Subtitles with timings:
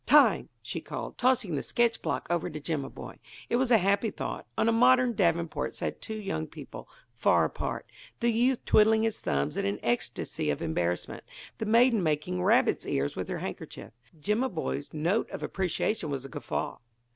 [0.07, 3.19] "Time!" she called, tossing the sketch block over to Jimaboy.
[3.49, 4.47] It was a happy thought.
[4.57, 7.85] On a modern davenport sat two young people, far apart;
[8.19, 11.23] the youth twiddling his thumbs in an ecstasy of embarrassment;
[11.59, 13.91] the maiden making rabbit's ears with her handkerchief.
[14.19, 16.77] Jimaboy's note of appreciation was a guffaw.